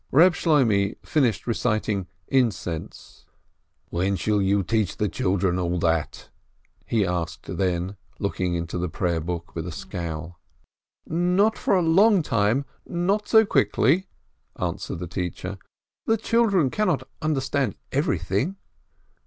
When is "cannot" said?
16.71-17.07